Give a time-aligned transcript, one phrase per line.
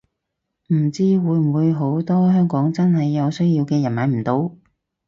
[0.73, 4.51] 唔知會唔會好多香港真係有需要嘅人買唔到